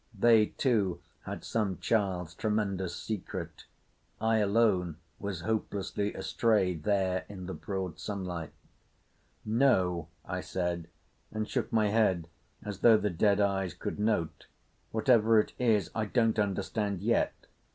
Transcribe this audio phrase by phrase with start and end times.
[0.17, 3.65] They, too, had some child's tremendous secret.
[4.19, 8.51] I alone was hopelessly astray there in the broad sunlight.
[9.45, 10.87] "No," I said,
[11.31, 12.27] and shook my head
[12.63, 14.47] as though the dead eyes could note.
[14.91, 17.35] "Whatever it is, I don't understand yet.